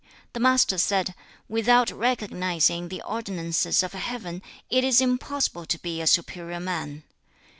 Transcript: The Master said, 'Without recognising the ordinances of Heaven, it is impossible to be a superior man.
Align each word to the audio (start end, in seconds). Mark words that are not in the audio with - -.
The 0.33 0.39
Master 0.39 0.79
said, 0.79 1.13
'Without 1.47 1.91
recognising 1.91 2.87
the 2.87 3.03
ordinances 3.03 3.83
of 3.83 3.93
Heaven, 3.93 4.41
it 4.67 4.83
is 4.83 4.99
impossible 4.99 5.67
to 5.67 5.77
be 5.77 6.01
a 6.01 6.07
superior 6.07 6.59
man. 6.59 7.03